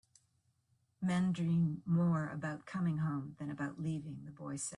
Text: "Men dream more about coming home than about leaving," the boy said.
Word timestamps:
"Men 0.99 1.31
dream 1.31 1.83
more 1.85 2.29
about 2.33 2.65
coming 2.65 2.97
home 2.97 3.35
than 3.37 3.51
about 3.51 3.79
leaving," 3.79 4.23
the 4.25 4.31
boy 4.31 4.55
said. 4.55 4.69